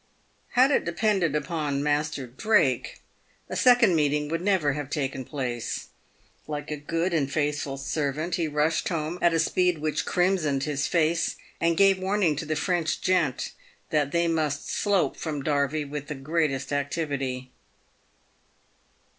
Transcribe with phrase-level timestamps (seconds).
[0.53, 3.01] Had it depended upon Master Drake,
[3.49, 5.89] a second meeting would never have taken place.
[6.47, 10.87] Like a good and faithful servant, he rushed home at a speed which crimsoned his
[10.87, 13.51] face, and gave warning to the French gent
[13.91, 17.51] that they must slope from Derby with the greatest activity.